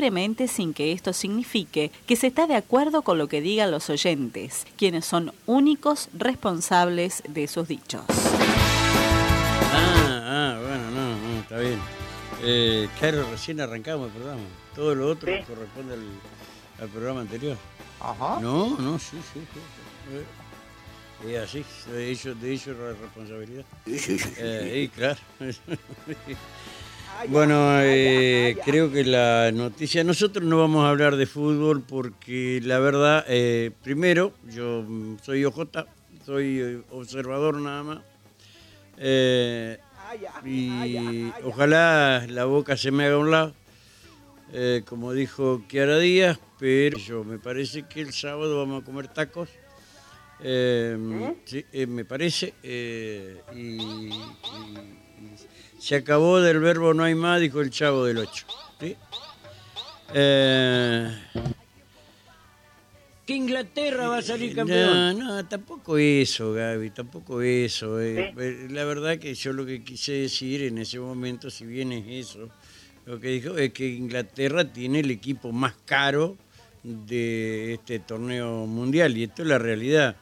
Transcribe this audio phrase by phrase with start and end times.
[0.00, 3.88] libremente sin que esto signifique que se está de acuerdo con lo que digan los
[3.88, 8.02] oyentes, quienes son únicos responsables de sus dichos.
[9.72, 11.78] Ah, ah, bueno, no, no, está bien.
[12.42, 14.42] Eh, claro, recién arrancamos el programa.
[14.74, 15.42] Todo lo otro Sí.
[15.48, 16.04] corresponde al,
[16.82, 17.56] al programa anterior.
[17.98, 18.38] Ajá.
[18.42, 19.60] No, no, sí, sí, sí.
[21.22, 21.30] sí.
[21.30, 23.64] Es así, de ellos, de ellos la responsabilidad.
[23.86, 24.28] Sí, sí, sí.
[24.36, 25.18] Eh, y claro.
[27.28, 32.78] bueno, eh, creo que la noticia, nosotros no vamos a hablar de fútbol porque la
[32.78, 34.84] verdad, eh, primero, yo
[35.22, 35.60] soy OJ,
[36.24, 37.98] soy eh, observador nada más.
[38.98, 39.78] Eh,
[40.44, 43.54] y ojalá la boca se me haga a un lado,
[44.52, 49.08] eh, como dijo Kiara Díaz, pero yo me parece que el sábado vamos a comer
[49.08, 49.48] tacos.
[50.40, 52.54] Eh, sí, me parece.
[52.62, 54.10] eh, y
[55.78, 58.46] se acabó del verbo no hay más, dijo el chavo del 8.
[58.80, 58.96] ¿sí?
[60.14, 61.10] Eh,
[63.26, 65.18] Que Inglaterra va a salir campeón.
[65.18, 68.00] no, no, tampoco eso, Gaby, tampoco eso.
[68.00, 68.32] eh.
[68.36, 68.40] Sí.
[68.42, 72.28] Eh, La verdad que yo lo que quise decir en ese momento, si bien es
[72.28, 72.48] eso,
[73.04, 76.36] lo que dijo es que Inglaterra tiene el equipo más caro
[76.84, 80.16] de este torneo mundial y esto es la realidad.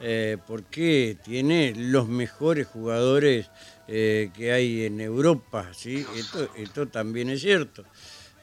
[0.00, 3.50] Eh, porque tiene los mejores jugadores
[3.88, 6.04] eh, que hay en Europa, ¿sí?
[6.16, 7.84] Esto, esto también es cierto.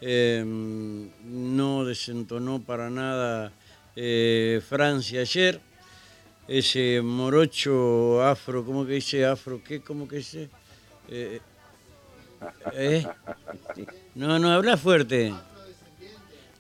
[0.02, 3.52] Eh, no desentonó para nada
[3.96, 5.62] eh, Francia ayer.
[6.48, 9.62] Ese morocho afro, ¿cómo que dice afro?
[9.64, 9.82] ¿Qué?
[9.82, 10.50] ¿Cómo que dice?
[11.10, 11.40] Eh,
[12.74, 13.08] ¿eh?
[14.16, 15.34] No, no, habla fuerte.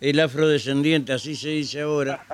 [0.03, 2.25] El afrodescendiente, así se dice ahora.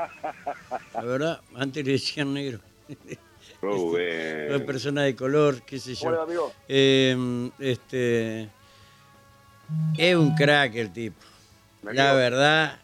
[0.96, 2.60] La verdad, antes le decían negro.
[3.62, 4.66] Rubén.
[4.66, 6.24] persona de color, qué sé Hola, yo.
[6.24, 6.54] amigo.
[6.68, 8.50] Eh, este,
[10.00, 11.22] es un crack el tipo.
[11.84, 12.16] Me La quedo.
[12.16, 12.80] verdad,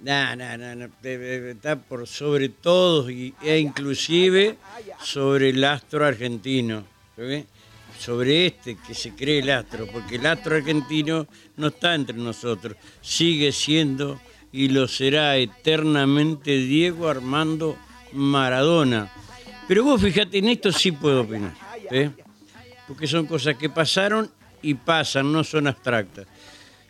[0.00, 4.56] nah, nah, nah, está por sobre todos y, e inclusive
[5.02, 6.86] sobre el astro argentino.
[7.16, 7.44] ¿sí?
[7.98, 11.26] Sobre este que se cree el astro, porque el astro argentino
[11.56, 14.20] no está entre nosotros, sigue siendo
[14.52, 17.76] y lo será eternamente Diego Armando
[18.12, 19.10] Maradona.
[19.66, 21.54] Pero vos fíjate, en esto sí puedo opinar,
[21.90, 22.10] ¿eh?
[22.86, 24.30] porque son cosas que pasaron
[24.62, 26.26] y pasan, no son abstractas.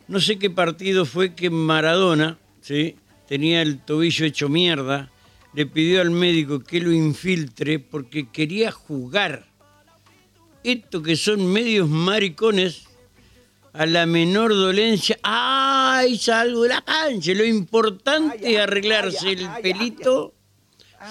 [0.08, 2.96] No sé qué partido fue que Maradona, ¿sí?
[3.26, 5.10] tenía el tobillo hecho mierda,
[5.52, 9.46] le pidió al médico que lo infiltre porque quería jugar.
[10.66, 12.82] Estos que son medios maricones,
[13.72, 16.18] a la menor dolencia, ¡ay!
[16.18, 17.32] Salgo de la cancha.
[17.34, 20.34] Lo importante es arreglarse el pelito,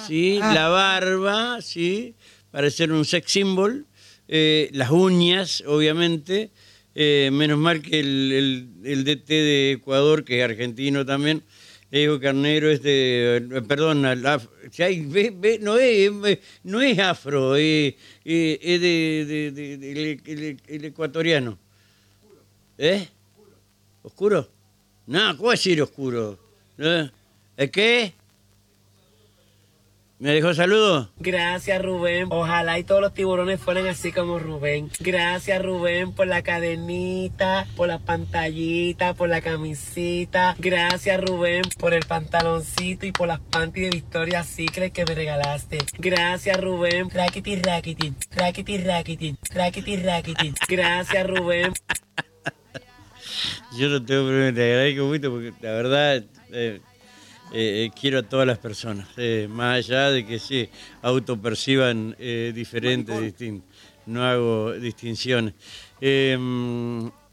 [0.08, 0.40] ¿sí?
[0.40, 2.16] la barba, ¿sí?
[2.52, 3.86] para ser un sex symbol,
[4.28, 6.52] eh, las uñas, obviamente.
[6.98, 11.44] Eh, menos mal que el, el- el DT de Ecuador, que es argentino también,
[11.96, 16.12] Diego Carnero es de, eh, perdón, hay- ve- ve- no, es,
[16.64, 17.96] no es afro, eh,
[18.26, 21.58] es de, de- de- de- el- el- ecuatoriano.
[22.78, 23.08] ¿Eh?
[24.04, 24.46] ¿Oscuro?
[25.08, 26.38] No, ¿cómo decir oscuro?
[26.78, 27.10] ¿Eh?
[27.56, 28.14] ¿Es qué?
[30.18, 31.12] ¿Me dejó saludo?
[31.18, 32.28] Gracias Rubén.
[32.30, 34.90] Ojalá y todos los tiburones fueran así como Rubén.
[35.02, 40.56] Gracias Rubén por la cadenita, por la pantallita, por la camisita.
[40.58, 45.80] Gracias Rubén por el pantaloncito y por las panties de Victoria Secret que me regalaste.
[45.98, 47.10] Gracias Rubén.
[47.10, 50.54] Rackety rackety, rackety rackety, rackety rackety.
[50.70, 51.74] Gracias Rubén.
[53.78, 56.80] Yo no tengo problema, te agradezco mucho porque la verdad eh,
[57.52, 60.70] eh, quiero a todas las personas, eh, más allá de que se
[61.02, 63.70] autoperciban eh, diferentes, distintos.
[64.08, 65.54] No hago distinciones.
[66.02, 66.38] Eh,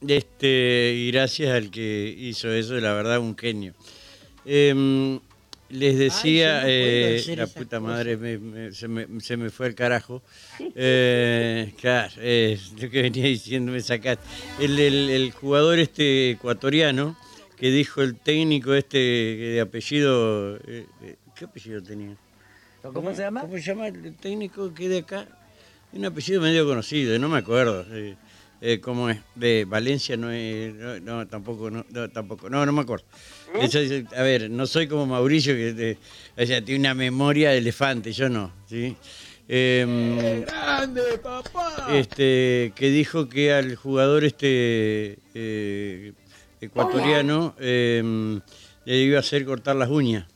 [0.07, 3.75] este, y gracias al que hizo eso, la verdad, un genio.
[4.45, 5.19] Eh,
[5.69, 9.69] les decía, Ay, no eh, la puta madre, me- me- se, me, se me fue
[9.69, 10.23] el carajo.
[10.75, 14.23] Eh, claro, eh, lo que venía diciendo me sacaste.
[14.61, 17.17] El, el- el jugador este ecuatoriano
[17.63, 22.17] que dijo el técnico este de apellido, eh, eh, ¿qué apellido tenía?
[22.93, 23.43] ¿Cómo se llama?
[23.43, 25.29] ¿Cómo se llama el técnico que de acá?
[25.93, 27.87] Un apellido medio conocido, no me acuerdo.
[27.93, 28.17] eh,
[28.61, 29.21] eh, ¿Cómo es?
[29.37, 33.05] De Valencia no es, no, no, tampoco, no, no, tampoco, no, no me acuerdo.
[33.61, 33.79] Eso
[34.17, 35.99] a ver, no soy como Mauricio que
[36.37, 38.97] o sea, tiene una memoria de elefante, yo no, ¿sí?
[39.47, 41.87] Em, ¡Grande, papá!
[41.93, 46.13] este, que dijo que al jugador este eh,
[46.67, 48.41] ecuatoriano em,
[48.85, 50.27] le iba a hacer cortar las uñas.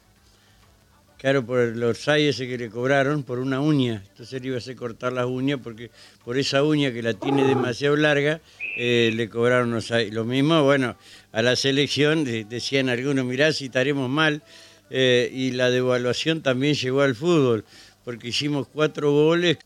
[1.19, 4.03] Claro, por el orsay ese que le cobraron, por una uña.
[4.11, 5.91] Entonces le iba a hacer cortar las uñas porque
[6.25, 8.41] por esa uña que la tiene demasiado larga,
[8.77, 10.11] eh, le cobraron orsay.
[10.11, 10.97] Lo mismo, bueno,
[11.33, 14.43] a la selección de- decían algunos, mirá si estaremos mal.
[14.89, 17.65] eh, y la devaluación también llegó al fútbol,
[18.05, 19.59] porque hicimos cuatro goles.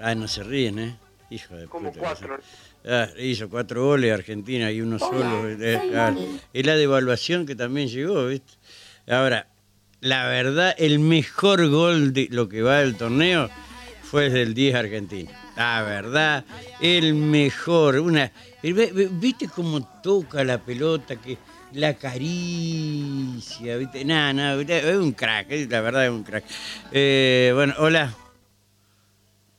[0.00, 0.96] Ah, no se ríen, ¿eh?
[1.30, 2.00] Hijo de Como puta.
[2.00, 2.38] cuatro.
[2.86, 5.48] Ah, hizo cuatro goles Argentina y uno solo.
[5.48, 6.18] eh, claro.
[6.52, 8.52] Es la devaluación que también llegó, ¿viste?
[9.08, 9.46] Ahora,
[10.00, 13.48] la verdad, el mejor gol de lo que va del torneo
[14.02, 15.30] fue el del 10 Argentina.
[15.56, 16.44] La verdad,
[16.80, 18.00] el mejor.
[18.00, 18.30] Una,
[18.62, 21.16] ¿Viste cómo toca la pelota?
[21.16, 21.38] que
[21.72, 24.04] La caricia, ¿viste?
[24.04, 26.44] Nada, nada, es un crack, eh, la verdad es un crack.
[26.92, 28.14] Eh, bueno, hola.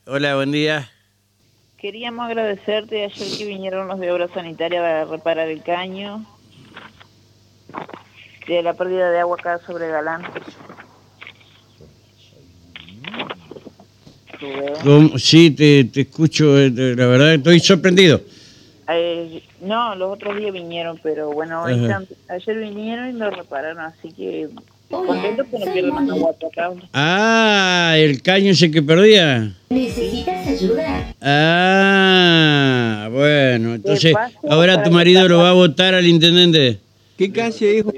[0.05, 0.91] Hola, buen día.
[1.85, 6.25] Queríamos agradecerte ayer que vinieron los de obra sanitaria para reparar el caño
[8.47, 10.23] de la pérdida de agua acá sobre Galán.
[15.17, 18.19] Sí, te, te escucho, eh, la verdad estoy sorprendido.
[18.89, 22.01] Eh, no, los otros días vinieron, pero bueno, Ajá.
[22.29, 24.49] ayer vinieron y lo repararon, así que
[24.89, 26.31] contentos que no.
[26.93, 29.53] Ah, el caño ese que perdía.
[29.69, 31.13] ¿Necesitas ayuda?
[31.21, 34.13] Ah, bueno, entonces
[34.47, 36.79] ahora tu marido lo va a votar al intendente.
[37.17, 37.93] ¿Qué calle, hijo?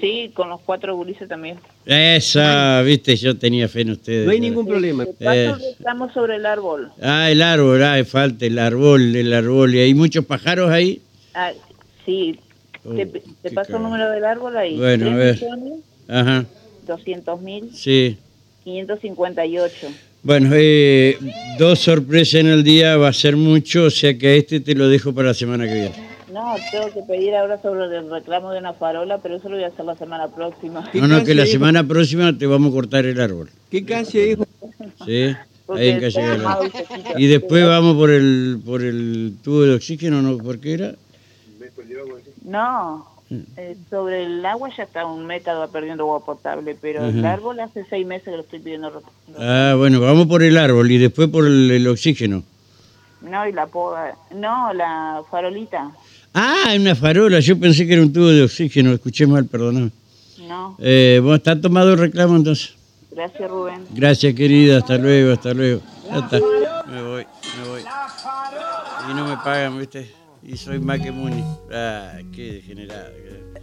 [0.00, 1.56] Sí, con los cuatro gurises también.
[1.84, 4.26] Esa, viste, yo tenía fe en ustedes.
[4.26, 5.04] No hay ningún problema.
[5.20, 5.52] Eh.
[5.78, 6.90] estamos sobre el árbol.
[7.02, 9.74] Ah, el árbol, ah, falta el árbol, el árbol.
[9.74, 11.00] ¿Y hay muchos pájaros ahí?
[11.34, 11.52] Ah,
[12.04, 12.38] sí,
[12.84, 14.76] Oh, te, te paso el número del árbol ahí.
[14.76, 15.38] Bueno, a ver.
[15.38, 16.46] 3.200.000, Ajá,
[16.86, 18.18] 200.000, sí.
[18.64, 19.88] 558.
[20.22, 21.16] Bueno, eh,
[21.58, 24.74] dos sorpresas en el día va a ser mucho, o sea que a este te
[24.74, 26.08] lo dejo para la semana que viene.
[26.32, 29.64] No, tengo que pedir ahora sobre el reclamo de una farola, pero eso lo voy
[29.64, 30.88] a hacer la semana próxima.
[30.90, 33.50] ¿Qué No, no, que la semana próxima te vamos a cortar el árbol.
[33.70, 34.46] ¿Qué calle, hijo?
[35.06, 35.34] ¿Sí?
[35.66, 36.58] Porque Ahí en calle Galán.
[37.16, 40.38] Y después vamos por el por el tubo de oxígeno, ¿no?
[40.38, 40.94] ¿Por qué era?
[42.44, 43.17] No.
[43.30, 47.60] Eh, sobre el agua ya está un meta va perdiendo agua potable, pero el árbol
[47.60, 49.02] hace seis meses que lo estoy pidiendo.
[49.38, 52.42] Ah, bueno, vamos por el árbol y después por el, el oxígeno.
[53.20, 54.14] No, y la poda.
[54.34, 55.90] No, la farolita.
[56.32, 59.90] Ah, una farola, yo pensé que era un tubo de oxígeno, escuché mal, perdóname.
[60.46, 62.74] No, Eh, bueno, está tomado el reclamo entonces.
[63.10, 63.84] gracias Rubén.
[63.90, 65.80] Gracias, querida, hasta luego, hasta luego.
[66.08, 66.38] Ya está.
[66.86, 67.26] Me voy,
[67.60, 67.82] me voy.
[69.10, 70.10] Y no me pagan, ¿viste?
[70.42, 71.44] Y soy más que Muni.
[71.72, 73.10] Ah, qué degenerado.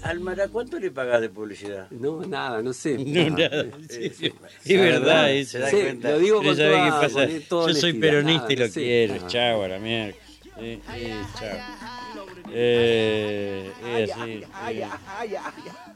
[0.04, 1.90] Almara, ¿cuánto le pagas de publicidad?
[1.90, 2.98] No, nada, no sé.
[3.06, 3.66] No, nada.
[3.90, 4.34] Sí, sí.
[4.66, 6.12] Es verdad, eh, se da Sí, cuenta.
[6.12, 7.28] lo digo con ¿sabe toda- qué pasa?
[7.28, 8.80] con toda Yo soy peronista y nada, lo sí.
[8.82, 9.16] quiero.
[9.16, 9.28] Ajá.
[9.28, 10.16] Chao, a la mierda.
[10.60, 12.26] Sí, sí, chao.
[12.54, 14.44] Eh, es así.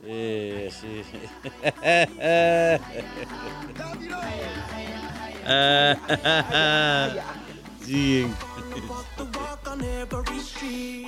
[0.05, 1.03] Eh, sí.
[1.11, 1.17] sí.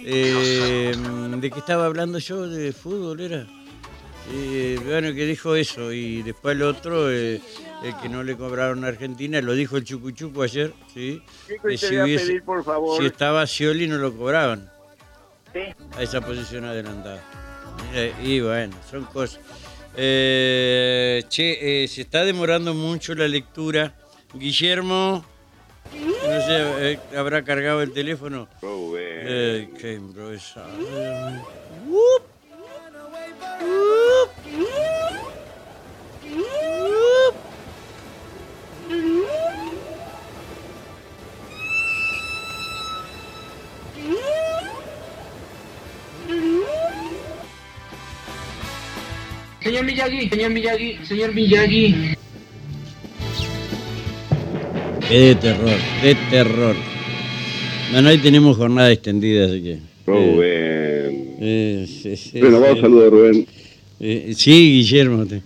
[0.04, 0.94] Eh,
[1.38, 2.48] ¿De qué estaba hablando yo?
[2.48, 3.48] ¿De fútbol era?
[4.32, 7.42] Eh, bueno, que dijo eso y después el otro, eh,
[7.84, 11.22] el que no le cobraron a Argentina, lo dijo el Chucuchuco ayer, ¿sí?
[11.48, 13.00] Chico, Que te si hubiese- pedir, por favor.
[13.00, 14.70] Si estaba Scioli no lo cobraban
[15.54, 15.60] Sí.
[15.98, 17.22] a esa posición adelantada.
[17.94, 19.40] Eh, y bueno, son cosas.
[19.98, 23.96] Eh, che, eh, se está demorando mucho la lectura.
[24.34, 25.26] Guillermo,
[26.42, 28.48] sé, eh, ¿habrá cargado el teléfono?
[28.62, 29.20] Rubén.
[29.24, 30.70] Eh, qué improvisado.
[49.62, 52.21] Señor Miyagi, señor Miyagi, señor Miyagi.
[55.12, 56.76] Qué de terror, de terror.
[57.92, 59.78] Bueno, hoy tenemos jornada extendida, así que.
[60.08, 61.36] Rubén.
[61.42, 63.46] eh, sí, sí, Renovado saludo, Rubén.
[64.00, 65.26] Eh, sí, Guillermo.
[65.26, 65.42] te-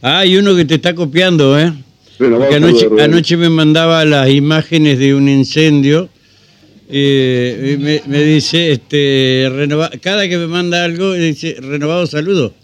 [0.00, 1.72] Ah, hay uno que te está copiando, ¿eh?
[2.20, 6.08] Renovado anoche, saludo, anoche me mandaba las imágenes de un incendio.
[6.88, 12.54] eh, me, me dice, este, renova- cada que me manda algo, dice, renovado saludo.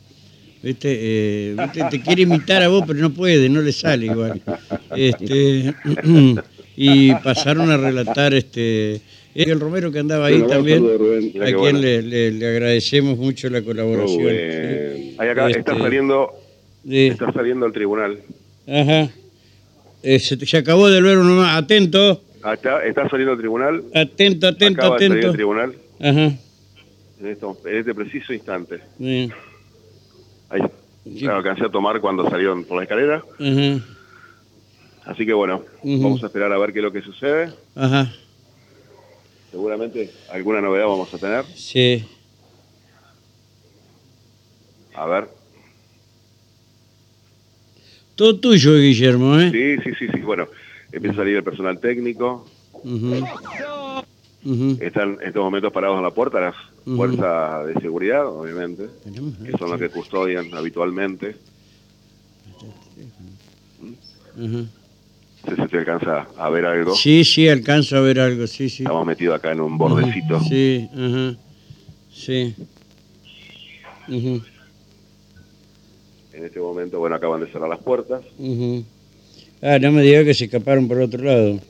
[0.65, 0.89] ¿Viste?
[0.99, 1.57] Eh.
[1.91, 4.41] Te quiere imitar a vos, pero no puede, no le sale igual.
[4.97, 5.75] Este,
[6.77, 9.01] y pasaron a relatar este,
[9.35, 14.27] el Romero que andaba ahí también, a quien le, le- le agradecemos mucho la colaboración.
[15.19, 16.31] Ahí acá Este, está saliendo,
[16.89, 17.07] Sí.
[17.09, 18.19] está saliendo al tribunal.
[18.67, 19.11] Ajá.
[20.03, 21.57] Eh, se, se acabó de ver uno más.
[21.63, 23.83] Atento, Ah, Está, saliendo al tribunal.
[23.95, 25.29] atento, atento, Acaba de salir atento.
[25.31, 26.39] al tribunal Ajá.
[27.21, 28.81] en, esto- en este preciso instante.
[28.99, 29.33] Bien.
[30.55, 31.23] Ahí.
[31.27, 33.23] la alcancé a tomar cuando salieron por la escalera.
[35.05, 37.53] Así que bueno, vamos a esperar a ver qué es lo que sucede.
[37.75, 38.13] ajá,
[39.51, 41.45] Seguramente alguna novedad vamos a tener.
[41.55, 42.05] sí.
[44.97, 45.29] A ver.
[48.15, 49.51] Todo tuyo, Guillermo, ¿eh?
[49.51, 50.21] Sí, sí, sí, sí.
[50.21, 50.47] Bueno,
[50.93, 52.47] empieza a salir el personal técnico.
[54.79, 56.97] Están en estos momentos parados en la puerta las Ujú.
[56.97, 58.91] fuerzas de seguridad, obviamente,
[59.45, 61.37] que son los que custodian habitualmente.
[64.37, 66.95] No sé si te alcanza a ver algo.
[66.95, 68.83] Sí, sí, alcanzo a ver algo, sí, sí.
[68.83, 70.39] Estamos metidos acá en un bordecito.
[70.41, 71.37] Sí, ajá.
[72.13, 72.55] Sí.
[74.09, 74.45] En
[76.45, 78.23] este momento, bueno, acaban de cerrar las puertas.
[79.63, 81.61] Ah, no me diga que se escaparon por otro lado.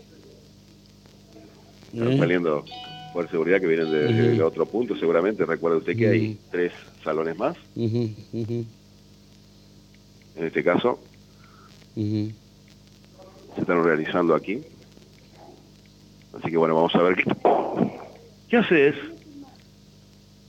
[1.94, 2.64] Están saliendo
[3.12, 5.44] por seguridad que vienen de, otro punto, seguramente.
[5.46, 6.72] Recuerde usted que hay tres
[7.04, 8.66] salones más, en
[10.36, 10.98] este caso.
[11.94, 12.32] Se
[13.60, 14.60] están organizando aquí.
[16.32, 17.24] Así que bueno, vamos a ver qué...
[18.48, 18.96] ¿Qué haces?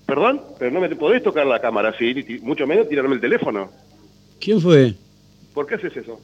[0.08, 0.42] ¿Perdón?
[0.58, 3.70] Pero no me podés tocar la cámara así, mucho menos tirarme el teléfono.
[4.40, 4.96] ¿Quién fue?
[5.54, 6.20] ¿Por qué haces eso?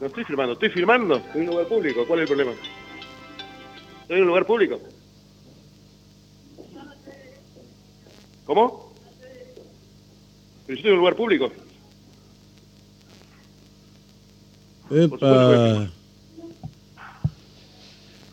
[0.00, 1.16] No estoy filmando, estoy filmando.
[1.16, 2.04] Estoy en un lugar público.
[2.06, 2.58] ¿Cuál es el problema?
[4.10, 4.80] Estoy en un lugar público.
[8.44, 8.92] ¿Cómo?
[10.66, 11.52] Pero yo estoy en un lugar público.
[14.90, 15.90] Epa.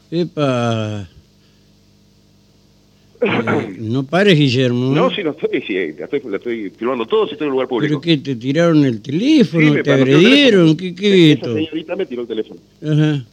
[0.10, 1.10] Epa.
[3.22, 4.94] Eh, no pares, Guillermo.
[4.94, 4.96] ¿eh?
[4.96, 7.54] No, si no estoy, sí, la estoy, la estoy filmando todo si estoy en un
[7.54, 8.02] lugar ¿Pero público.
[8.02, 8.18] qué?
[8.18, 9.80] ¿Te tiraron el teléfono?
[9.84, 10.76] ¿Te agredieron?
[10.76, 11.54] ¿Qué, qué es Esa esto?
[11.54, 12.60] señorita me tiró el teléfono.
[12.82, 13.24] Ajá.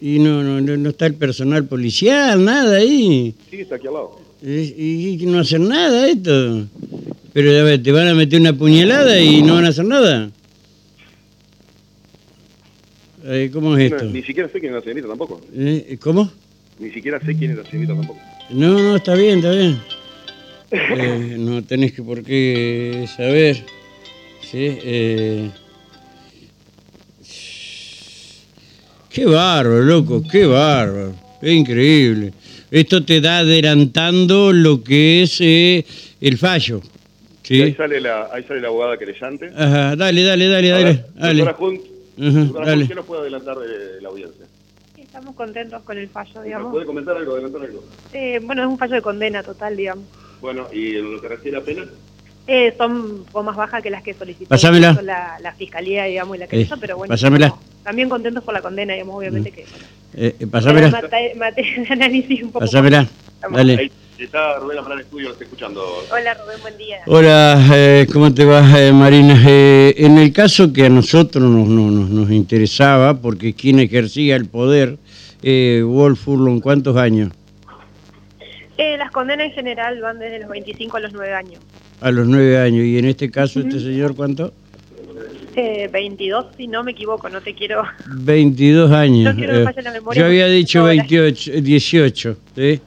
[0.00, 3.34] Y no, no, no, no está el personal policial, nada ahí.
[3.50, 4.20] Sí, está aquí al lado.
[4.42, 6.66] Y, y no hacen nada esto.
[7.32, 10.30] Pero a ver, te van a meter una puñalada y no van a hacer nada.
[13.24, 14.08] Eh, ¿Cómo es No, esto?
[14.10, 15.40] ni siquiera sé quién es la señorita tampoco.
[15.54, 16.30] Eh, ¿Cómo?
[16.78, 18.18] Ni siquiera sé quién es la señorita tampoco.
[18.50, 19.78] No, no, está bien, está bien.
[20.72, 23.56] Eh, no tenés que por qué saber.
[24.42, 24.58] ¿sí?
[24.82, 25.50] Eh,
[29.20, 31.12] qué bárbaro, loco, qué bárbaro.
[31.42, 32.32] Es increíble.
[32.70, 35.84] Esto te da adelantando lo que es eh,
[36.22, 36.80] el fallo.
[37.48, 37.76] Y Ahí ¿Sí?
[37.76, 39.50] sale la, ahí sale la abogada querellante.
[39.54, 41.04] Ajá, dale, dale, dale, A dale.
[41.16, 41.42] dale.
[41.44, 41.80] doctora Hunt,
[42.18, 42.80] Ajá, doctora dale.
[42.82, 44.46] Hunt, ¿qué nos puede adelantar de la audiencia?
[44.96, 46.70] Estamos contentos con el fallo, ¿Nos digamos.
[46.72, 47.84] puede comentar algo, adelantar algo?
[48.14, 50.04] Eh, bueno, es un fallo de condena total, digamos.
[50.40, 51.84] Bueno, ¿y en lo que refiere a pena?
[52.46, 54.48] Eh, son un poco más bajas que las que solicitó
[55.02, 57.14] la, la fiscalía, digamos, y la que Eh, hizo, pero bueno.
[57.84, 59.64] También contentos por la condena, digamos, obviamente que.
[59.64, 60.46] Bueno, Eh, eh,
[61.36, 62.60] mate- análisis un poco.
[62.64, 63.06] pásamela.
[63.50, 63.76] Dale.
[63.78, 65.82] Ahí está Rubén Amarán Estudio, lo está escuchando.
[66.12, 66.98] Hola, Rubén, buen día.
[67.06, 69.40] Hola, eh, ¿cómo te va, eh, Marina?
[69.46, 74.36] Eh, en el caso que a nosotros nos, nos, nos- nos interesaba, porque quien ejercía
[74.36, 74.98] el poder,
[75.42, 77.30] eh, Wolf Furlong, ¿cuántos años?
[78.76, 81.60] Eh, las condenas en general van desde los 25 a los 9 años.
[82.00, 82.84] A los nueve años.
[82.84, 84.52] ¿Y en este caso, este señor cuánto?
[85.56, 87.82] Eh, 22, si no me equivoco, no te quiero.
[88.16, 89.34] 22 años.
[89.34, 89.64] No quiero que eh.
[89.64, 92.80] falle la memoria yo había dicho ahora- 28, eh, 18, ¿sí?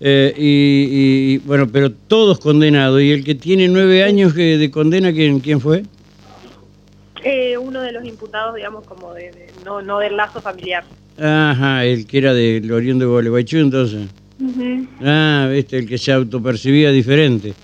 [0.00, 3.00] Eh, y, y, bueno, pero todos condenados.
[3.00, 5.82] ¿Y el que tiene nueve años que de condena, quién, quién fue?
[7.24, 10.84] Eh, uno de los imputados, digamos, como de, de- no, no del lazo familiar.
[11.18, 14.08] Ajá, el que era del oriundo de Gualeguaychú, entonces.
[15.00, 17.54] Ah, viste, el que se autopercibía diferente.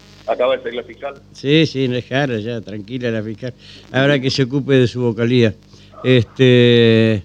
[0.41, 1.15] Acaba de ser la fiscal.
[1.33, 3.53] Sí, sí, dejara ya, tranquila la fiscal.
[3.93, 5.55] Ahora que se ocupe de su vocalía.
[6.03, 7.23] Este,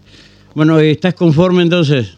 [0.54, 2.18] bueno, ¿estás conforme entonces?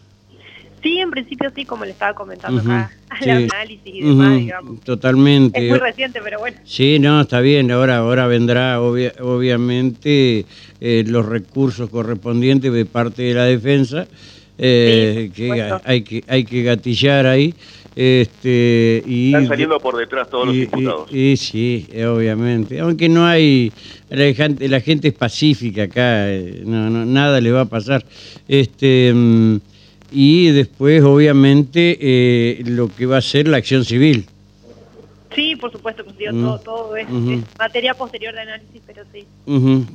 [0.82, 3.30] Sí, en principio sí, como le estaba comentando acá, al sí.
[3.30, 4.80] análisis y demás, digamos.
[4.80, 5.64] Totalmente.
[5.64, 6.56] Es muy reciente, pero bueno.
[6.64, 7.70] Sí, no, está bien.
[7.70, 10.46] Ahora, ahora vendrá obvia- obviamente
[10.80, 14.08] eh, los recursos correspondientes de parte de la defensa,
[14.60, 17.54] eh, Sí, que hay que hay que gatillar ahí.
[18.00, 21.10] Este, y, Están saliendo por detrás todos los imputados.
[21.10, 22.78] y- y sí, eh, obviamente.
[22.78, 23.72] Aunque no hay.
[24.08, 28.04] La gente, la gente es pacífica acá, eh, no, no, nada le va a pasar.
[28.46, 29.12] Este.
[29.12, 29.56] mm,
[30.12, 34.26] y después, obviamente, eh, lo que va a ser la acción civil.
[35.34, 37.06] Sí, por supuesto, pues, digo, todo, todo es,
[37.58, 39.24] materia posterior de análisis, pero sí.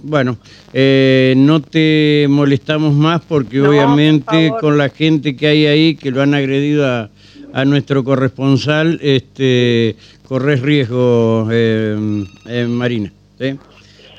[0.04, 0.38] Bueno,
[0.74, 6.12] eh, no te molestamos más porque No, obviamente con la gente que hay ahí que
[6.12, 7.10] lo han agredido a,
[7.54, 9.96] a nuestro corresponsal, este,
[10.28, 13.12] corres riesgo, eh, eh, Marina.
[13.40, 13.58] ¿sí?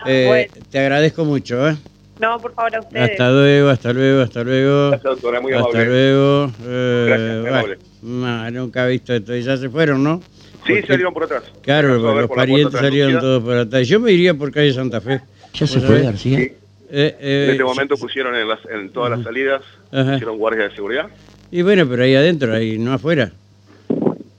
[0.07, 0.67] Eh, Bueno.
[0.71, 1.69] Te agradezco mucho.
[1.69, 1.77] ¿eh?
[2.21, 3.11] No, por favor, a ustedes.
[3.11, 4.89] Hasta luego, hasta luego, hasta luego.
[4.91, 5.85] Gracias, doctora, muy hasta amable.
[5.87, 6.53] luego.
[6.65, 7.79] Eh, Gracias, bueno, amable.
[8.03, 9.35] no, nunca he visto esto.
[9.37, 10.23] Y ya se fueron, ¿no?
[10.65, 11.43] Sí, Porque- salieron por atrás.
[11.63, 13.87] Claro, los parientes salieron todos por atrás.
[13.89, 15.21] Yo me iría por calle Santa Fe.
[15.55, 16.03] ¿Ya se ¿Vos fue?
[16.03, 16.39] García?
[16.39, 16.53] Sí.
[16.97, 20.13] Eh, eh, En este momento pusieron en, las, en todas las salidas, Ajá.
[20.13, 21.07] pusieron guardias de seguridad.
[21.55, 23.31] Y bueno, pero ahí adentro, ahí no afuera.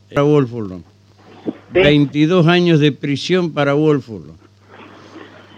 [0.10, 0.82] Para Wolf Furlong.
[1.72, 4.36] 22 años de prisión para Wolf Furlong.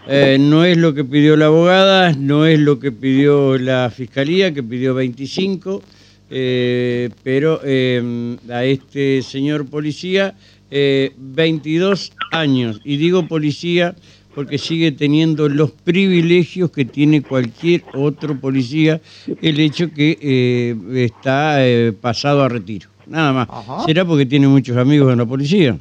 [0.07, 4.53] Eh, no es lo que pidió la abogada, no es lo que pidió la fiscalía,
[4.53, 5.81] que pidió 25,
[6.29, 10.35] eh, pero eh, a este señor policía,
[10.69, 12.81] eh, 22 años.
[12.83, 13.95] Y digo policía
[14.37, 19.01] porque sigue teniendo los privilegios que tiene cualquier otro policía,
[19.41, 20.75] el hecho que eh,
[21.05, 22.87] está eh, pasado a retiro.
[23.07, 23.85] Nada más.
[23.87, 25.75] ¿Será porque tiene muchos amigos en la policía?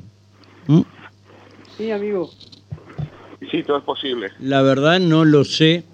[0.69, 0.81] ¿Mm?
[1.77, 2.31] Sí, amigo.
[3.51, 4.31] Sí, todo es posible.
[4.39, 5.85] La verdad no lo sé.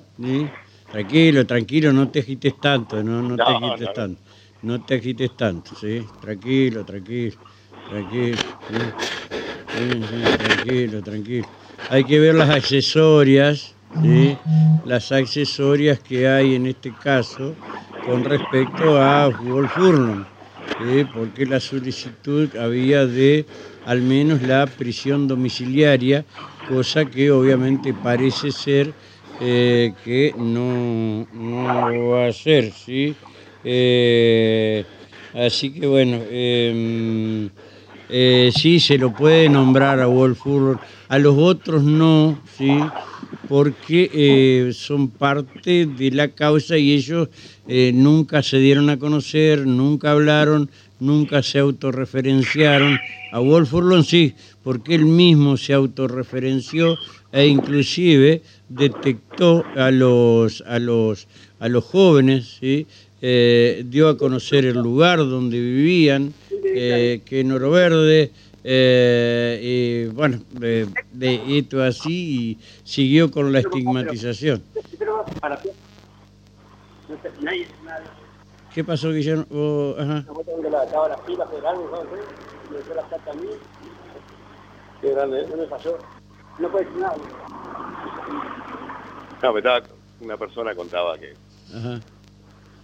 [0.92, 3.92] Tranquilo, tranquilo, no te agites tanto, no, no te agites no.
[3.92, 4.20] tanto.
[4.62, 6.06] No te agites tanto, ¿sí?
[6.20, 7.34] Tranquilo, tranquilo,
[7.88, 8.36] tranquilo.
[8.68, 8.78] ¿sí?
[9.72, 11.61] Sí, sí, tranquilo, tranquilo.
[11.90, 14.36] Hay que ver las accesorias, ¿sí?
[14.84, 17.54] Las accesorias que hay en este caso
[18.04, 20.24] con respecto a Furlong,
[20.78, 21.04] ¿sí?
[21.12, 23.46] Porque la solicitud había de
[23.84, 26.24] al menos la prisión domiciliaria,
[26.68, 28.92] cosa que obviamente parece ser
[29.40, 33.14] eh, que no, no va a ser, ¿sí?
[33.64, 34.84] Eh,
[35.34, 37.50] así que bueno, em,
[38.14, 40.78] eh, sí se lo puede nombrar a Wolf Furlong,
[41.08, 42.78] a los otros no, ¿sí?
[43.48, 47.28] porque eh, son parte de la causa y ellos
[47.66, 52.98] eh, nunca se dieron a conocer, nunca hablaron, nunca se autorreferenciaron.
[53.32, 56.98] A Wolf Furlong sí, porque él mismo se autorreferenció
[57.32, 61.26] e inclusive detectó a los, a los,
[61.60, 62.86] a los jóvenes, ¿sí?
[63.24, 66.34] Eh, dio a conocer el lugar donde vivían,
[66.74, 68.32] eh, que en Oro Verde,
[68.64, 74.62] eh, y bueno, de, de esto así y siguió con la estigmatización.
[78.72, 79.44] ¿Qué pasó, Guillermo?
[79.50, 80.24] Oh, ajá.
[85.00, 85.98] Qué grande, no me pasó.
[86.58, 87.16] No puede decir nada.
[89.42, 89.82] No, me estaba,
[90.20, 91.34] una persona contaba que,
[91.74, 92.00] Ajá,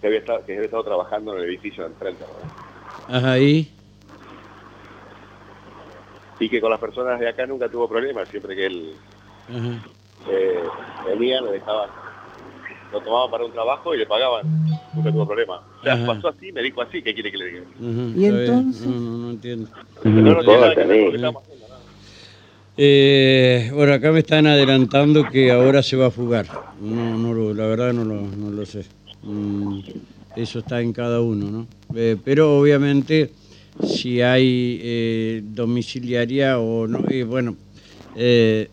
[0.01, 2.25] que había estado, que había estado trabajando en el edificio de enfrente.
[2.25, 3.15] ¿no?
[3.17, 3.73] ajá, ahí.
[6.41, 8.93] Y que con las personas de acá nunca tuvo problemas, siempre que él
[9.49, 9.81] Ajá.
[10.31, 10.61] eh,
[11.07, 11.91] venía, le dejaban,
[12.93, 14.47] lo tomaban para un trabajo y le pagaban,
[14.95, 15.61] nunca tuvo problema.
[15.81, 16.07] O sea, Ajá.
[16.07, 17.63] pasó así, me dijo así, ¿qué quiere que le diga?
[17.81, 18.49] Ujú, ¿Y está bien.
[18.59, 18.87] entonces?
[18.87, 19.69] No, no, no entiendo.
[20.05, 21.33] No, lo.
[21.33, 21.43] ¿no?
[22.77, 26.47] Eh, bueno, acá me están adelantando que ahora se va a fugar.
[26.81, 28.85] No, no lo- la verdad no lo, no lo sé.
[29.25, 29.81] Mm,
[30.37, 31.67] eso está en cada uno, ¿no?
[31.97, 33.33] Eh, pero obviamente
[33.87, 37.57] si hay eh, domiciliaria o no, eh, bueno,
[38.17, 38.69] eh,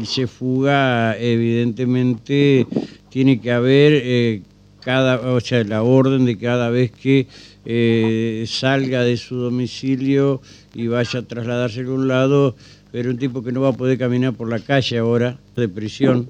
[0.00, 2.66] y se fuga, evidentemente
[3.08, 4.42] tiene que haber eh,
[4.80, 7.26] cada, o sea, la orden de cada vez que
[7.64, 10.40] eh, salga de su domicilio
[10.74, 12.56] y vaya a trasladarse a algún lado,
[12.90, 16.28] pero un tipo que no va a poder caminar por la calle ahora, de prisión,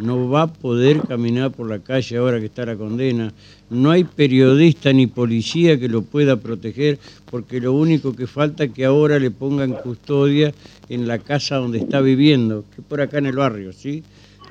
[0.00, 3.32] no va a poder caminar por la calle ahora que está la condena.
[3.68, 6.98] No hay periodista ni policía que lo pueda proteger,
[7.30, 10.52] porque lo único que falta es que ahora le pongan custodia
[10.88, 14.02] en la casa donde está viviendo, que por acá en el barrio, ¿sí?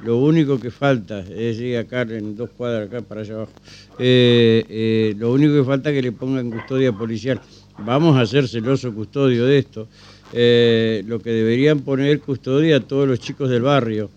[0.04, 3.52] Lo único que falta es ir acá en dos cuadras acá para allá abajo.
[3.98, 7.42] Eh, eh, lo único que falta que le pongan custodia policial.
[7.80, 9.88] Vamos a hacer celoso custodio de esto.
[10.32, 14.10] Eh, lo que deberían poner custodia a todos los chicos del barrio.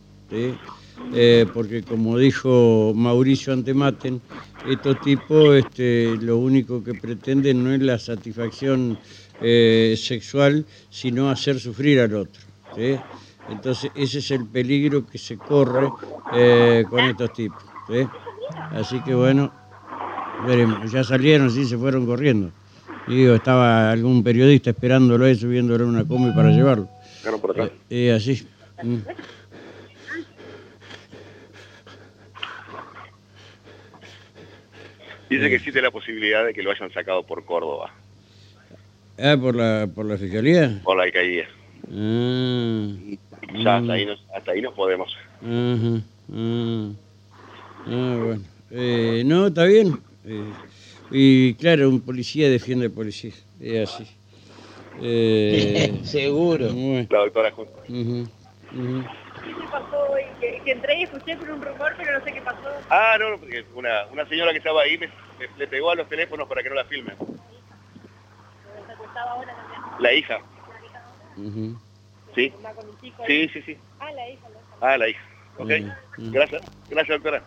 [1.15, 4.21] Eh, porque como dijo Mauricio Antematen,
[4.69, 8.99] estos tipos este, lo único que pretenden no es la satisfacción
[9.41, 12.43] eh, sexual, sino hacer sufrir al otro.
[12.77, 12.97] ¿sí?
[13.51, 15.89] Entonces ese es el peligro que se corre
[16.35, 17.63] eh, con estos tipos.
[17.89, 18.07] ¿sí?
[18.71, 19.53] Así que bueno,
[20.47, 20.91] veremos.
[20.91, 22.51] Ya salieron, sí, se fueron corriendo.
[23.09, 26.89] Y digo, estaba algún periodista esperándolo ahí, subiéndolo en una combi para llevarlo.
[27.19, 27.73] Llegaron por.
[27.91, 28.47] Y así.
[28.83, 28.97] mm.
[35.37, 37.93] Dice que existe la posibilidad de que lo hayan sacado por Córdoba,
[39.19, 40.81] Ah, por la, por la fiscalía.
[40.83, 41.47] por la alcaldía.
[41.93, 42.89] Ah,
[43.63, 45.15] ya hasta ahí nos, hasta ahí nos podemos.
[45.41, 46.91] ajá, ah.
[47.87, 48.43] Ah, bueno.
[48.71, 49.99] Eh, no, está bien.
[50.25, 50.45] Eh,
[51.11, 53.33] y claro, un policía defiende al policía.
[53.61, 54.07] Es así.
[55.03, 56.73] Eh, Seguro.
[56.73, 57.53] bueno, La doctora
[58.75, 59.05] ujú.
[59.45, 60.23] ¿Qué pasó hoy?
[60.41, 62.69] Que, que entré y escuché por un rumor, pero no sé qué pasó.
[62.91, 65.07] Ah, no, no, porque una, una señora que estaba ahí le,
[65.39, 67.17] le- le pegó a los teléfonos para que no la filmen.
[69.15, 69.81] Ahora también.
[70.01, 70.39] La hija.
[72.35, 72.53] ¿Sí?
[73.27, 73.79] Sí, sí, sí.
[74.81, 75.21] Ah, la hija.
[75.59, 75.71] Ok.
[76.19, 76.63] Gracias.
[76.89, 77.43] Gracias, doctora.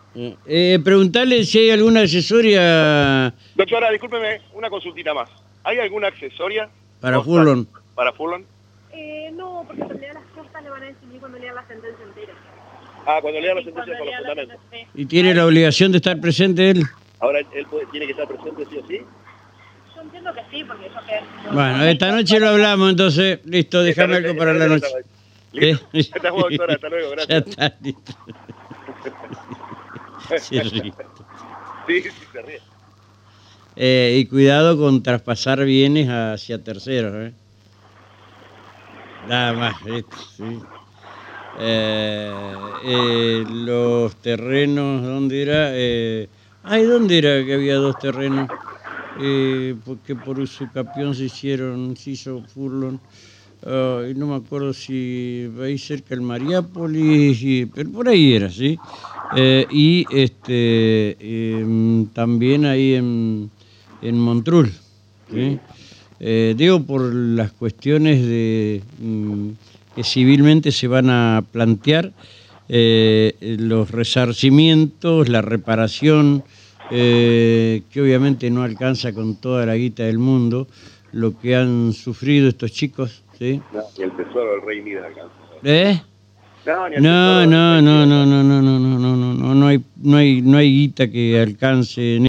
[0.46, 5.28] Eh, preguntarle si hay alguna accesoria Doctora, discúlpeme, una consultita más.
[5.64, 6.68] ¿Hay alguna accesoria
[7.00, 7.68] para Furlon.
[7.94, 8.46] para Furlon?
[8.92, 10.24] Eh, no, porque lea las
[10.56, 12.32] cartas le van a decidir cuando lea la sentencia entera.
[13.06, 14.56] Ah, cuando lea la Y sentencia con los fundamentos.
[14.94, 16.82] ¿Y tiene la obligación de estar presente él?
[17.20, 19.00] Ahora él puede- tiene que estar presente sí o sí.
[19.94, 21.50] Yo entiendo que sí, porque yo que...
[21.54, 24.86] Bueno, esta noche lo hablamos, entonces, listo, déjame algo para la noche.
[25.52, 25.86] Listo.
[25.92, 26.02] ¿Eh?
[26.02, 26.74] Ya estamos, doctora.
[26.74, 27.14] Hasta luego.
[27.16, 27.46] Ya Gracias.
[27.48, 28.12] está, listo.
[30.40, 30.92] Sí, sí.
[31.86, 32.60] Sí, sí, se ríe.
[33.76, 37.14] Eh, y cuidado con traspasar bienes hacia terceros.
[37.14, 37.32] ¿eh?
[39.26, 39.82] Nada más.
[39.84, 40.16] ¿viste?
[40.36, 40.62] Sí.
[41.58, 45.70] Eh, eh, los terrenos, ¿dónde era?
[45.72, 46.28] Eh,
[46.62, 48.50] ay, ¿dónde era que había dos terrenos?
[49.14, 53.00] Eh, porque por Usucapión se hicieron, se hizo Furlon.
[53.64, 58.78] Ay, no me acuerdo si ahí cerca del Mariápolis, pero por ahí era, ¿sí?
[59.30, 61.16] Eh, y este
[61.60, 63.50] em, también ahí en,
[64.02, 64.70] en Montrul,
[65.32, 65.58] ¿sí?
[66.18, 69.50] Eh, digo por las cuestiones de mm,
[69.94, 72.12] que civilmente se van a plantear,
[72.68, 76.42] eh, los resarcimientos, la reparación,
[76.90, 80.66] eh, que obviamente no alcanza con toda la guita del mundo,
[81.12, 83.60] lo que han sufrido estos chicos, ¿sí?
[83.72, 85.32] No, ni el tesoro del rey Midas alcanza.
[85.62, 86.00] ¿Eh?
[86.66, 90.42] No, No, no, no, no, no, no, no, no, no, no, no hay, no hay,
[90.42, 92.24] no hay guita que alcance en